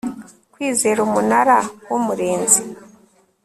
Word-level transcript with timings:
kwizera 0.53 0.99
umunara 1.07 1.57
w 1.89 1.93
umurinzi 1.99 2.61